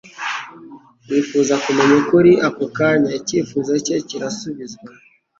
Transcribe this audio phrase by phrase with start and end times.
[1.09, 4.87] wifuza kumenya ukuri; ako kanya icyifuzo cye kirasubizwa.